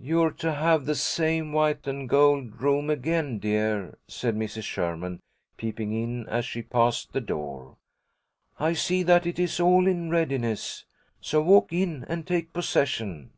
"You're 0.00 0.30
to 0.30 0.52
have 0.52 0.86
the 0.86 0.94
same 0.94 1.52
white 1.52 1.88
and 1.88 2.08
gold 2.08 2.60
room 2.62 2.88
again, 2.88 3.40
dear," 3.40 3.98
said 4.06 4.36
Mrs. 4.36 4.62
Sherman, 4.62 5.18
peeping 5.56 5.92
in 5.92 6.24
as 6.28 6.44
she 6.44 6.62
passed 6.62 7.12
the 7.12 7.20
door. 7.20 7.76
"I 8.60 8.74
see 8.74 9.02
that 9.02 9.26
it 9.26 9.40
is 9.40 9.58
all 9.58 9.88
in 9.88 10.08
readiness. 10.08 10.84
So 11.20 11.42
walk 11.42 11.72
in 11.72 12.04
and 12.08 12.24
take 12.24 12.52
possession." 12.52 13.30